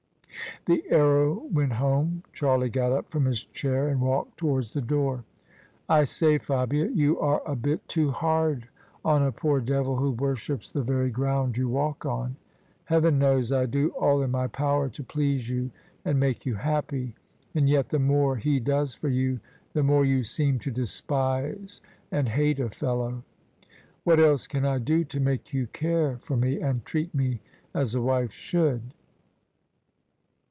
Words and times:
The 0.65 0.83
arrow 0.91 1.45
went 1.51 1.73
home. 1.73 2.21
Charlie 2.33 2.69
gpt 2.69 2.95
up 2.95 3.09
from 3.09 3.25
his 3.25 3.43
chair 3.45 3.87
and 3.87 3.99
walked 3.99 4.37
towards 4.37 4.73
the 4.73 4.81
door. 4.81 5.23
"I 5.89 6.03
say, 6.03 6.37
Fabia, 6.37 6.85
you 6.89 7.19
are 7.19 7.41
a 7.47 7.55
bit 7.55 7.87
too 7.87 8.11
hard 8.11 8.67
on 9.03 9.23
a 9.23 9.31
poor 9.31 9.59
devil 9.59 9.95
who 9.95 10.11
worships 10.11 10.69
the 10.71 10.83
very 10.83 11.09
ground 11.09 11.57
you 11.57 11.67
walk 11.67 12.05
on. 12.05 12.35
Heaven 12.85 13.17
knows 13.17 13.51
I 13.51 13.65
do 13.65 13.89
all 13.89 14.21
in 14.21 14.29
my 14.29 14.45
power 14.45 14.87
to 14.89 15.03
please 15.03 15.49
you 15.49 15.71
and 16.05 16.19
make 16.19 16.45
you 16.45 16.53
happy: 16.53 17.15
and 17.55 17.67
yet 17.67 17.89
the 17.89 17.99
more 17.99 18.35
he 18.35 18.59
does 18.59 18.93
for 18.93 19.09
you 19.09 19.39
the 19.73 19.83
more 19.83 20.05
you 20.05 20.21
seem 20.23 20.59
to 20.59 20.69
despise 20.71 21.81
and 22.11 22.29
hate 22.29 22.59
a 22.59 22.69
fellow! 22.69 23.23
What 24.03 24.19
else 24.19 24.45
can 24.45 24.63
I 24.65 24.77
do 24.77 25.03
to 25.05 25.19
make 25.19 25.53
you 25.55 25.65
care 25.67 26.19
for 26.19 26.37
me 26.37 26.61
and 26.61 26.85
treat 26.85 27.15
me 27.15 27.41
as 27.73 27.95
a 27.95 28.01
wife 28.01 28.31
should?" 28.31 28.93